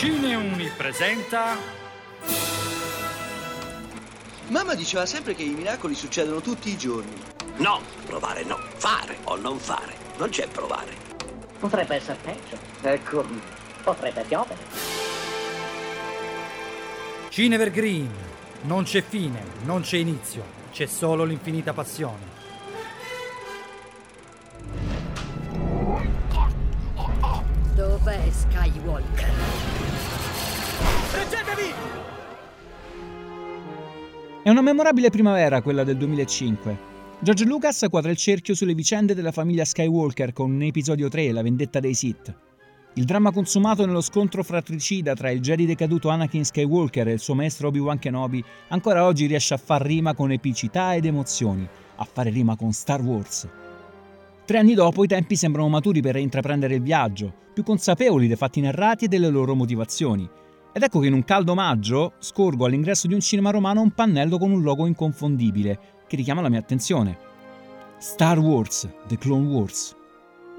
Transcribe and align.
Cineuni 0.00 0.66
presenta 0.78 1.58
Mamma 4.48 4.74
diceva 4.74 5.04
sempre 5.04 5.34
che 5.34 5.42
i 5.42 5.50
miracoli 5.50 5.94
succedono 5.94 6.40
tutti 6.40 6.70
i 6.70 6.78
giorni. 6.78 7.12
No, 7.58 7.82
provare 8.06 8.42
no. 8.44 8.58
Fare 8.76 9.18
o 9.24 9.36
non 9.36 9.58
fare. 9.58 9.94
Non 10.16 10.30
c'è 10.30 10.48
provare. 10.48 10.94
Potrebbe 11.58 11.96
essere 11.96 12.16
peggio. 12.22 12.56
Ecco, 12.80 13.26
potrebbe 13.82 14.22
piovere. 14.22 14.56
Cinevergreen. 17.28 18.10
Non 18.62 18.84
c'è 18.84 19.02
fine, 19.02 19.44
non 19.64 19.82
c'è 19.82 19.98
inizio, 19.98 20.42
c'è 20.72 20.86
solo 20.86 21.24
l'infinita 21.24 21.74
passione. 21.74 22.38
Dov'è 27.74 28.30
Skywalker? 28.30 29.59
È 34.42 34.48
una 34.48 34.60
memorabile 34.60 35.10
primavera 35.10 35.60
quella 35.60 35.82
del 35.82 35.96
2005. 35.96 36.78
George 37.18 37.44
Lucas 37.44 37.86
quadra 37.90 38.12
il 38.12 38.16
cerchio 38.16 38.54
sulle 38.54 38.74
vicende 38.74 39.12
della 39.12 39.32
famiglia 39.32 39.64
Skywalker 39.64 40.32
con 40.32 40.62
episodio 40.62 41.08
3, 41.08 41.32
La 41.32 41.42
vendetta 41.42 41.80
dei 41.80 41.94
Sith. 41.94 42.32
Il 42.94 43.04
dramma 43.04 43.32
consumato 43.32 43.84
nello 43.84 44.00
scontro 44.00 44.44
fratricida 44.44 45.14
tra 45.14 45.30
il 45.30 45.40
Jedi 45.40 45.66
decaduto 45.66 46.10
Anakin 46.10 46.44
Skywalker 46.44 47.08
e 47.08 47.12
il 47.14 47.18
suo 47.18 47.34
maestro 47.34 47.68
Obi-Wan 47.68 47.98
Kenobi 47.98 48.42
ancora 48.68 49.04
oggi 49.04 49.26
riesce 49.26 49.54
a 49.54 49.58
far 49.58 49.82
rima 49.82 50.14
con 50.14 50.30
epicità 50.30 50.94
ed 50.94 51.06
emozioni, 51.06 51.68
a 51.96 52.04
fare 52.04 52.30
rima 52.30 52.54
con 52.54 52.72
Star 52.72 53.02
Wars. 53.02 53.48
Tre 54.44 54.58
anni 54.58 54.74
dopo 54.74 55.02
i 55.02 55.08
tempi 55.08 55.34
sembrano 55.34 55.68
maturi 55.68 56.00
per 56.00 56.14
intraprendere 56.16 56.76
il 56.76 56.82
viaggio, 56.82 57.32
più 57.52 57.64
consapevoli 57.64 58.28
dei 58.28 58.36
fatti 58.36 58.60
narrati 58.60 59.06
e 59.06 59.08
delle 59.08 59.28
loro 59.28 59.56
motivazioni. 59.56 60.38
Ed 60.72 60.84
ecco 60.84 61.00
che 61.00 61.08
in 61.08 61.14
un 61.14 61.24
caldo 61.24 61.54
maggio 61.54 62.12
scorgo 62.20 62.64
all'ingresso 62.64 63.08
di 63.08 63.14
un 63.14 63.20
cinema 63.20 63.50
romano 63.50 63.80
un 63.80 63.90
pannello 63.90 64.38
con 64.38 64.52
un 64.52 64.62
logo 64.62 64.86
inconfondibile 64.86 65.78
che 66.06 66.14
richiama 66.14 66.42
la 66.42 66.48
mia 66.48 66.60
attenzione. 66.60 67.18
Star 67.98 68.38
Wars, 68.38 68.88
The 69.08 69.18
Clone 69.18 69.48
Wars. 69.48 69.96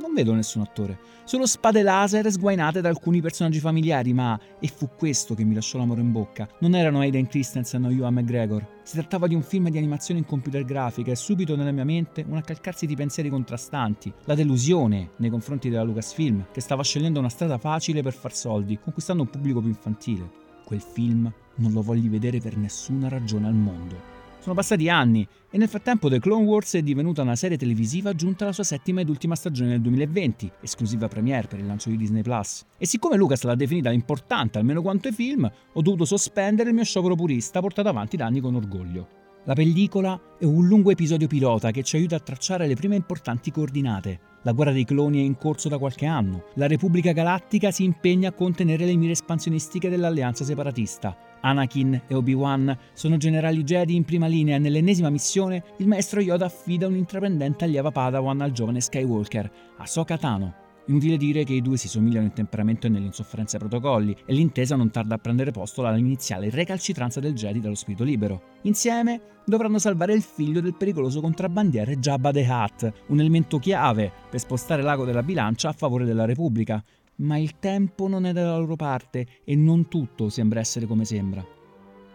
Non 0.00 0.14
vedo 0.14 0.32
nessun 0.32 0.62
attore, 0.62 0.98
solo 1.24 1.44
spade 1.44 1.82
laser 1.82 2.30
sguainate 2.30 2.80
da 2.80 2.88
alcuni 2.88 3.20
personaggi 3.20 3.60
familiari, 3.60 4.14
ma 4.14 4.40
e 4.58 4.66
fu 4.66 4.88
questo 4.96 5.34
che 5.34 5.44
mi 5.44 5.52
lasciò 5.52 5.76
l'amore 5.76 6.00
in 6.00 6.10
bocca. 6.10 6.48
Non 6.60 6.74
erano 6.74 7.00
Aiden 7.00 7.28
Christensen 7.28 7.84
o 7.84 7.90
Ewan 7.90 8.14
McGregor. 8.14 8.66
Si 8.82 8.94
trattava 8.94 9.26
di 9.26 9.34
un 9.34 9.42
film 9.42 9.68
di 9.68 9.76
animazione 9.76 10.20
in 10.20 10.26
computer 10.26 10.64
grafica 10.64 11.10
e 11.10 11.16
subito 11.16 11.54
nella 11.54 11.70
mia 11.70 11.84
mente 11.84 12.24
un 12.26 12.38
accalcarsi 12.38 12.86
di 12.86 12.96
pensieri 12.96 13.28
contrastanti. 13.28 14.10
La 14.24 14.34
delusione 14.34 15.10
nei 15.16 15.28
confronti 15.28 15.68
della 15.68 15.82
Lucasfilm, 15.82 16.46
che 16.50 16.62
stava 16.62 16.82
scegliendo 16.82 17.18
una 17.18 17.28
strada 17.28 17.58
facile 17.58 18.02
per 18.02 18.14
far 18.14 18.34
soldi, 18.34 18.78
conquistando 18.78 19.22
un 19.22 19.28
pubblico 19.28 19.60
più 19.60 19.68
infantile. 19.68 20.30
Quel 20.64 20.80
film 20.80 21.30
non 21.56 21.72
lo 21.72 21.82
voglio 21.82 22.08
vedere 22.08 22.40
per 22.40 22.56
nessuna 22.56 23.08
ragione 23.08 23.46
al 23.46 23.54
mondo. 23.54 24.09
Sono 24.40 24.54
passati 24.54 24.88
anni 24.88 25.26
e 25.50 25.58
nel 25.58 25.68
frattempo 25.68 26.08
The 26.08 26.18
Clone 26.18 26.46
Wars 26.46 26.74
è 26.74 26.80
divenuta 26.80 27.20
una 27.20 27.36
serie 27.36 27.58
televisiva 27.58 28.14
giunta 28.14 28.44
alla 28.44 28.54
sua 28.54 28.64
settima 28.64 29.02
ed 29.02 29.10
ultima 29.10 29.34
stagione 29.34 29.68
nel 29.68 29.82
2020, 29.82 30.50
esclusiva 30.62 31.08
premiere 31.08 31.46
per 31.46 31.58
il 31.58 31.66
lancio 31.66 31.90
di 31.90 31.98
Disney 31.98 32.22
Plus. 32.22 32.64
E 32.78 32.86
siccome 32.86 33.16
Lucas 33.16 33.42
l'ha 33.42 33.54
definita 33.54 33.90
importante 33.90 34.56
almeno 34.56 34.80
quanto 34.80 35.08
i 35.08 35.12
film, 35.12 35.50
ho 35.72 35.82
dovuto 35.82 36.06
sospendere 36.06 36.70
il 36.70 36.74
mio 36.74 36.84
sciopero 36.84 37.14
purista 37.14 37.60
portato 37.60 37.90
avanti 37.90 38.16
da 38.16 38.24
anni 38.24 38.40
con 38.40 38.54
orgoglio. 38.54 39.19
La 39.44 39.54
pellicola 39.54 40.20
è 40.38 40.44
un 40.44 40.66
lungo 40.66 40.90
episodio 40.90 41.26
pilota 41.26 41.70
che 41.70 41.82
ci 41.82 41.96
aiuta 41.96 42.16
a 42.16 42.20
tracciare 42.20 42.66
le 42.66 42.74
prime 42.74 42.94
importanti 42.94 43.50
coordinate. 43.50 44.20
La 44.42 44.52
guerra 44.52 44.70
dei 44.70 44.84
cloni 44.84 45.20
è 45.20 45.24
in 45.24 45.38
corso 45.38 45.70
da 45.70 45.78
qualche 45.78 46.04
anno. 46.04 46.44
La 46.56 46.66
Repubblica 46.66 47.12
Galattica 47.12 47.70
si 47.70 47.84
impegna 47.84 48.28
a 48.28 48.32
contenere 48.32 48.84
le 48.84 48.94
mire 48.96 49.12
espansionistiche 49.12 49.88
dell'alleanza 49.88 50.44
separatista. 50.44 51.16
Anakin 51.40 52.02
e 52.06 52.14
Obi-Wan 52.14 52.76
sono 52.92 53.16
generali 53.16 53.64
Jedi 53.64 53.96
in 53.96 54.04
prima 54.04 54.26
linea 54.26 54.56
e 54.56 54.58
nell'ennesima 54.58 55.08
missione 55.08 55.64
il 55.78 55.86
maestro 55.86 56.20
Yoda 56.20 56.44
affida 56.44 56.86
un'intraprendente 56.86 57.64
allieva 57.64 57.90
Padawan 57.90 58.42
al 58.42 58.52
giovane 58.52 58.82
Skywalker, 58.82 59.50
Ahsoka 59.78 60.18
Tano. 60.18 60.68
Inutile 60.90 61.16
dire 61.16 61.44
che 61.44 61.52
i 61.52 61.62
due 61.62 61.76
si 61.76 61.86
somigliano 61.86 62.26
in 62.26 62.32
temperamento 62.32 62.88
e 62.88 62.90
nell'insofferenza 62.90 63.56
ai 63.56 63.62
protocolli, 63.62 64.16
e 64.26 64.32
l'intesa 64.34 64.74
non 64.74 64.90
tarda 64.90 65.14
a 65.14 65.18
prendere 65.18 65.52
posto 65.52 65.86
all'iniziale 65.86 66.50
recalcitranza 66.50 67.20
del 67.20 67.32
Jedi 67.32 67.60
dallo 67.60 67.76
spirito 67.76 68.02
libero. 68.02 68.42
Insieme 68.62 69.20
dovranno 69.46 69.78
salvare 69.78 70.14
il 70.14 70.22
figlio 70.22 70.60
del 70.60 70.74
pericoloso 70.74 71.20
contrabbandiere 71.20 72.00
Jabba 72.00 72.32
the 72.32 72.44
Hutt, 72.44 72.92
un 73.06 73.20
elemento 73.20 73.60
chiave 73.60 74.10
per 74.28 74.40
spostare 74.40 74.82
l'ago 74.82 75.04
della 75.04 75.22
bilancia 75.22 75.68
a 75.68 75.74
favore 75.74 76.04
della 76.04 76.24
Repubblica. 76.24 76.82
Ma 77.16 77.38
il 77.38 77.60
tempo 77.60 78.08
non 78.08 78.26
è 78.26 78.32
dalla 78.32 78.58
loro 78.58 78.74
parte 78.74 79.26
e 79.44 79.54
non 79.54 79.86
tutto 79.86 80.28
sembra 80.28 80.58
essere 80.58 80.86
come 80.86 81.04
sembra. 81.04 81.58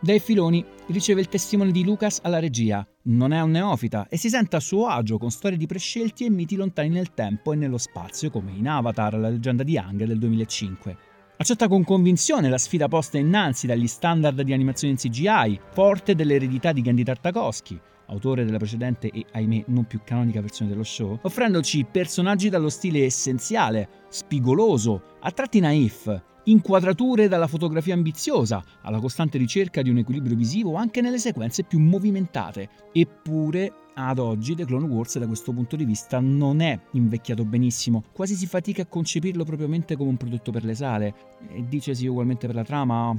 Dave 0.06 0.20
Filoni 0.20 0.64
riceve 0.90 1.22
il 1.22 1.30
testimone 1.30 1.72
di 1.72 1.84
Lucas 1.84 2.20
alla 2.22 2.38
regia. 2.38 2.88
Non 3.06 3.34
è 3.34 3.42
un 3.42 3.50
neofita 3.50 4.06
e 4.08 4.18
si 4.18 4.30
sente 4.30 4.56
a 4.56 4.60
suo 4.60 4.86
agio 4.86 5.18
con 5.18 5.32
storie 5.32 5.58
di 5.58 5.66
prescelti 5.66 6.26
e 6.26 6.30
miti 6.30 6.56
lontani 6.56 6.90
nel 6.90 7.16
tempo 7.16 7.52
e 7.52 7.56
nello 7.56 7.80
spazio, 7.80 8.30
come 8.30 8.52
in 8.52 8.68
Avatar, 8.68 9.16
la 9.16 9.30
leggenda 9.30 9.64
di 9.64 9.80
Ang 9.80 10.04
del 10.04 10.20
2005. 10.20 10.98
Accetta 11.38 11.68
con 11.68 11.84
convinzione 11.84 12.50
la 12.50 12.60
sfida 12.60 12.88
posta 12.88 13.18
innanzi 13.18 13.66
dagli 13.66 13.88
standard 13.88 14.40
di 14.44 14.54
animazione 14.54 14.94
in 14.94 15.00
CGI, 15.00 15.60
forte 15.72 16.14
dell'eredità 16.14 16.72
di 16.72 16.84
Gandhi 16.84 17.04
Tartakovsky, 17.04 17.82
autore 18.10 18.46
della 18.46 18.60
precedente 18.60 19.10
e 19.10 19.26
ahimè 19.32 19.64
non 19.70 19.86
più 19.86 20.02
canonica 20.06 20.40
versione 20.40 20.70
dello 20.70 20.84
show, 20.84 21.18
offrendoci 21.24 21.84
personaggi 21.84 22.50
dallo 22.50 22.70
stile 22.70 23.06
essenziale, 23.06 23.90
spigoloso, 24.10 25.16
a 25.22 25.32
tratti 25.32 25.60
naif, 25.60 26.22
inquadrature 26.46 27.28
dalla 27.28 27.48
fotografia 27.48 27.94
ambiziosa 27.94 28.64
alla 28.82 29.00
costante 29.00 29.38
ricerca 29.38 29.82
di 29.82 29.90
un 29.90 29.98
equilibrio 29.98 30.36
visivo 30.36 30.76
anche 30.76 31.02
nelle 31.02 31.20
sequenze 31.20 31.64
più 31.64 31.80
movimentate. 31.80 32.70
Eppure, 32.92 33.74
ad 33.96 34.20
oggi 34.20 34.56
The 34.56 34.66
Clone 34.66 34.88
Wars 34.88 35.18
da 35.18 35.28
questo 35.28 35.54
punto 35.54 35.76
di 35.76 35.86
vista 35.86 36.20
non 36.20 36.60
è 36.60 36.78
invecchiato 36.92 37.46
benissimo, 37.46 38.04
quasi 38.12 38.36
si 38.36 38.46
fatica 38.46 38.82
a 38.82 38.88
concepirlo 38.88 39.44
propriamente 39.44 39.96
come 39.96 40.10
un 40.10 40.18
prodotto 40.18 40.52
per 40.52 40.66
le 40.66 40.76
sale, 40.76 41.14
e 41.50 41.66
dicesi 41.68 42.06
ugualmente 42.06 42.46
per 42.46 42.56
la 42.56 42.64
trama, 42.64 43.16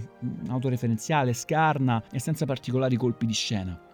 autoreferenziale, 0.48 1.32
scarna 1.32 2.02
e 2.12 2.18
senza 2.18 2.44
particolari 2.44 2.96
colpi 2.96 3.26
di 3.26 3.32
scena. 3.32 3.85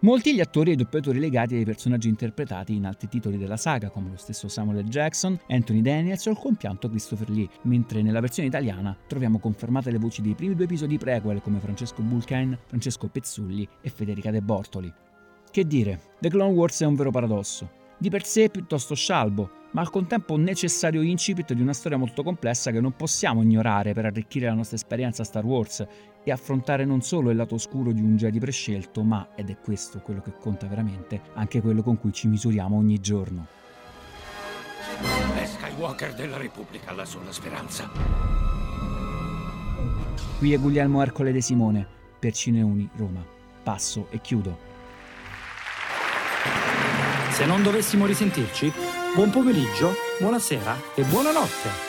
Molti 0.00 0.32
gli 0.32 0.38
attori 0.38 0.70
e 0.70 0.74
i 0.74 0.76
doppiatori 0.76 1.18
legati 1.18 1.56
ai 1.56 1.64
personaggi 1.64 2.08
interpretati 2.08 2.72
in 2.72 2.86
altri 2.86 3.08
titoli 3.08 3.36
della 3.36 3.56
saga, 3.56 3.90
come 3.90 4.10
lo 4.10 4.16
stesso 4.16 4.46
Samuel. 4.46 4.84
Jackson, 4.84 5.36
Anthony 5.48 5.82
Daniels 5.82 6.24
o 6.26 6.30
il 6.30 6.36
compianto 6.36 6.88
Christopher 6.88 7.28
Lee, 7.30 7.48
mentre 7.62 8.00
nella 8.00 8.20
versione 8.20 8.48
italiana 8.48 8.96
troviamo 9.08 9.40
confermate 9.40 9.90
le 9.90 9.98
voci 9.98 10.22
dei 10.22 10.36
primi 10.36 10.54
due 10.54 10.66
episodi 10.66 10.98
prequel 10.98 11.42
come 11.42 11.58
Francesco 11.58 12.02
Bulkine, 12.02 12.60
Francesco 12.66 13.08
Pezzulli 13.08 13.68
e 13.80 13.90
Federica 13.90 14.30
De 14.30 14.40
Bortoli. 14.40 14.92
Che 15.50 15.66
dire, 15.66 16.00
The 16.20 16.28
Clone 16.28 16.54
Wars 16.54 16.80
è 16.80 16.86
un 16.86 16.94
vero 16.94 17.10
paradosso. 17.10 17.68
Di 17.98 18.08
per 18.08 18.24
sé 18.24 18.50
piuttosto 18.50 18.94
scialbo, 18.94 19.50
ma 19.72 19.80
al 19.80 19.90
contempo 19.90 20.34
un 20.34 20.42
necessario 20.42 21.02
incipit 21.02 21.52
di 21.52 21.60
una 21.60 21.72
storia 21.72 21.98
molto 21.98 22.22
complessa 22.22 22.70
che 22.70 22.80
non 22.80 22.96
possiamo 22.96 23.42
ignorare 23.42 23.92
per 23.92 24.06
arricchire 24.06 24.46
la 24.46 24.54
nostra 24.54 24.76
esperienza 24.76 25.22
a 25.22 25.26
Star 25.26 25.44
Wars 25.44 25.86
e 26.24 26.30
affrontare 26.30 26.84
non 26.84 27.02
solo 27.02 27.30
il 27.30 27.36
lato 27.36 27.54
oscuro 27.54 27.92
di 27.92 28.00
un 28.00 28.16
Jedi 28.16 28.38
prescelto, 28.38 29.02
ma, 29.02 29.28
ed 29.34 29.50
è 29.50 29.58
questo 29.58 30.00
quello 30.00 30.20
che 30.20 30.32
conta 30.38 30.66
veramente, 30.66 31.20
anche 31.34 31.60
quello 31.60 31.82
con 31.82 31.98
cui 31.98 32.12
ci 32.12 32.28
misuriamo 32.28 32.76
ogni 32.76 33.00
giorno. 33.00 33.46
È 35.36 35.44
Skywalker 35.46 36.14
della 36.14 36.36
Repubblica 36.36 36.92
la 36.92 37.04
sola 37.04 37.30
speranza. 37.32 37.88
Qui 40.38 40.52
è 40.52 40.58
Guglielmo 40.58 41.02
Ercole 41.02 41.32
De 41.32 41.40
Simone, 41.40 41.86
per 42.18 42.32
Cineuni 42.32 42.88
Roma. 42.96 43.24
Passo 43.62 44.08
e 44.10 44.20
chiudo. 44.20 44.58
Se 47.30 47.46
non 47.46 47.62
dovessimo 47.62 48.06
risentirci, 48.06 48.72
buon 49.14 49.30
pomeriggio, 49.30 49.94
buonasera 50.18 50.76
e 50.94 51.02
buonanotte. 51.02 51.87